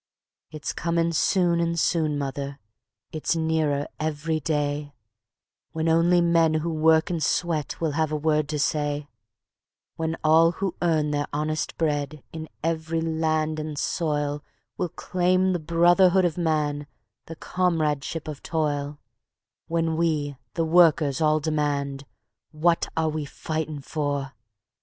.""It's 0.51 0.73
coming 0.73 1.11
soon 1.11 1.59
and 1.59 1.79
soon, 1.79 2.17
mother, 2.17 2.57
it's 3.11 3.35
nearer 3.35 3.85
every 3.99 4.39
day, 4.39 4.95
When 5.73 5.87
only 5.87 6.21
men 6.21 6.55
who 6.55 6.73
work 6.73 7.11
and 7.11 7.21
sweat 7.21 7.79
will 7.79 7.91
have 7.91 8.11
a 8.11 8.15
word 8.15 8.49
to 8.49 8.57
say; 8.57 9.07
When 9.97 10.17
all 10.23 10.53
who 10.53 10.73
earn 10.81 11.11
their 11.11 11.27
honest 11.31 11.77
bread 11.77 12.23
in 12.33 12.49
every 12.63 12.99
land 12.99 13.59
and 13.59 13.77
soil 13.77 14.43
Will 14.75 14.89
claim 14.89 15.53
the 15.53 15.59
Brotherhood 15.59 16.25
of 16.25 16.35
Man, 16.35 16.87
the 17.27 17.35
Comradeship 17.35 18.27
of 18.27 18.41
Toil; 18.41 18.97
When 19.67 19.97
we, 19.97 20.35
the 20.55 20.65
Workers, 20.65 21.21
all 21.21 21.39
demand: 21.39 22.05
'What 22.49 22.87
are 22.97 23.09
we 23.09 23.25
fighting 23.25 23.81
for?' 23.81 24.33